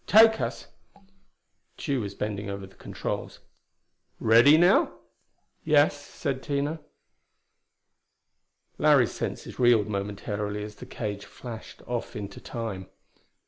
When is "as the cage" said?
10.63-11.25